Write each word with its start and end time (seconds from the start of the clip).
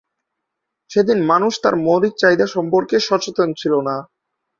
সেদিন 0.89 1.19
মানুষ 1.25 1.53
তার 1.63 1.75
মৌলিক 1.85 2.13
চাহিদা 2.17 2.47
সম্পর্কে 2.47 2.95
সচেতন 3.07 3.49
ছিল 3.53 3.73
না। 3.87 3.95